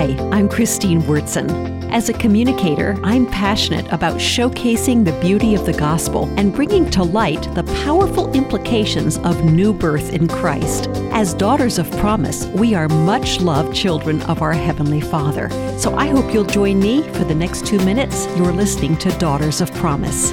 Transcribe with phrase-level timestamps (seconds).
[0.00, 1.92] Hi, I'm Christine Wyrtzen.
[1.92, 7.02] As a communicator, I'm passionate about showcasing the beauty of the gospel and bringing to
[7.02, 10.86] light the powerful implications of new birth in Christ.
[11.12, 15.50] As daughters of promise, we are much loved children of our Heavenly Father.
[15.78, 18.26] So I hope you'll join me for the next two minutes.
[18.38, 20.32] You're listening to Daughters of Promise.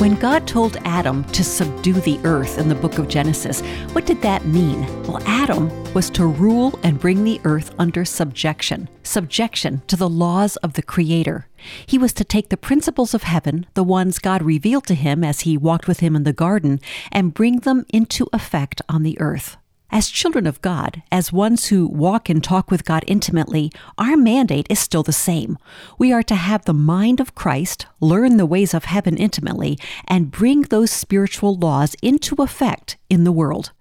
[0.00, 3.60] When God told Adam to subdue the earth in the book of Genesis,
[3.92, 4.80] what did that mean?
[5.02, 10.56] Well, Adam was to rule and bring the earth under subjection, subjection to the laws
[10.56, 11.48] of the Creator.
[11.84, 15.40] He was to take the principles of heaven, the ones God revealed to him as
[15.40, 16.80] he walked with him in the garden,
[17.12, 19.58] and bring them into effect on the earth.
[19.92, 24.68] As children of God, as ones who walk and talk with God intimately, our mandate
[24.70, 25.58] is still the same.
[25.98, 30.30] We are to have the mind of Christ, learn the ways of heaven intimately, and
[30.30, 33.72] bring those spiritual laws into effect in the world.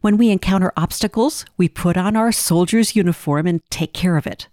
[0.00, 4.48] When we encounter obstacles, we put on our soldier's uniform and take care of it.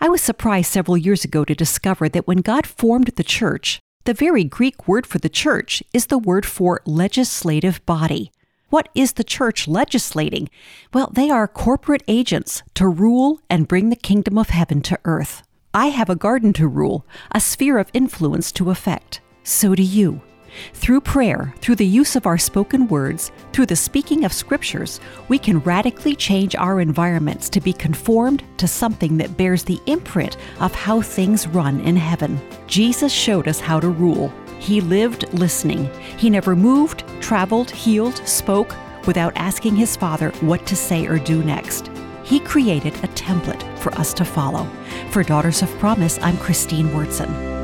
[0.00, 4.12] I was surprised several years ago to discover that when God formed the church, the
[4.14, 8.32] very Greek word for the church is the word for legislative body.
[8.70, 10.50] What is the church legislating?
[10.92, 15.42] Well, they are corporate agents to rule and bring the kingdom of heaven to earth.
[15.72, 19.22] I have a garden to rule, a sphere of influence to affect.
[19.42, 20.20] So do you.
[20.74, 25.38] Through prayer, through the use of our spoken words, through the speaking of scriptures, we
[25.38, 30.74] can radically change our environments to be conformed to something that bears the imprint of
[30.74, 32.38] how things run in heaven.
[32.66, 34.32] Jesus showed us how to rule.
[34.58, 35.90] He lived listening.
[36.16, 38.74] He never moved, traveled, healed, spoke
[39.06, 41.90] without asking his Father what to say or do next.
[42.24, 44.68] He created a template for us to follow.
[45.10, 47.57] For Daughters of Promise, I'm Christine Wyrtzen.